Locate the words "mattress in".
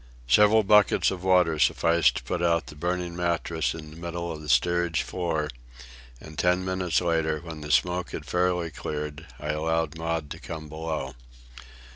3.15-3.91